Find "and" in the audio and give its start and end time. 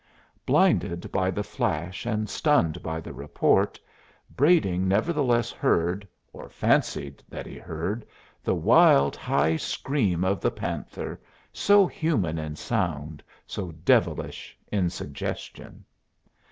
2.07-2.27